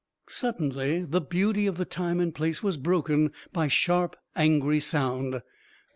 [0.29, 5.43] Suddenly the beauty of the time and place was broken by sharp, angry sound.